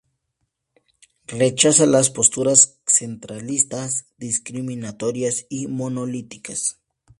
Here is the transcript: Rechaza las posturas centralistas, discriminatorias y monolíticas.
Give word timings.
Rechaza 1.27 1.85
las 1.85 2.09
posturas 2.09 2.79
centralistas, 2.87 4.07
discriminatorias 4.17 5.45
y 5.47 5.67
monolíticas. 5.67 6.79